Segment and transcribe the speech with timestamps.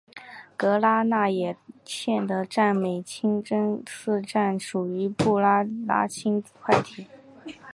[0.57, 1.55] 格拉那再也
[1.85, 7.05] 线的占美清真寺站属于布特拉轻快铁。